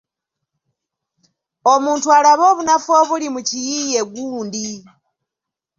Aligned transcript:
Omuntu 1.73 2.07
alabe 2.17 2.43
obunafu 2.51 2.89
obuli 3.01 3.27
mu 3.33 3.41
kiyiiye 3.47 4.01
gundi. 4.13 4.67